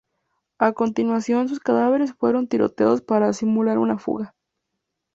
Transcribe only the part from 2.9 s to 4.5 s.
para simular una fuga.